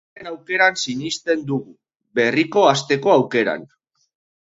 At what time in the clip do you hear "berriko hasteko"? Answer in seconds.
2.21-3.17